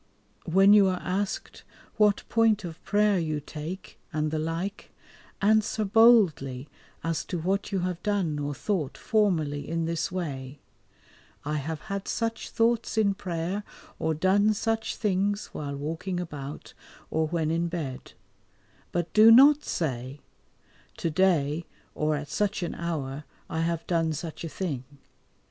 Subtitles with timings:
[0.47, 1.63] When you are asked
[1.97, 4.89] what point of prayer you take, and the like,
[5.43, 6.67] answer boldly
[7.03, 10.59] as to what you have done or thought formerly in this way:
[11.45, 13.63] "I have had such thoughts in prayer
[13.99, 16.73] or done such things while walking about,
[17.11, 18.13] or when in bed";
[18.91, 20.19] but do not say:
[20.97, 24.83] "To day, or at such an hour, I have done such a thing."